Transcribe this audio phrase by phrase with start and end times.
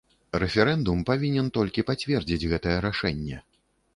[0.43, 3.37] Рэферэндум павінен толькі пацвердзіць гэтае рашэнне.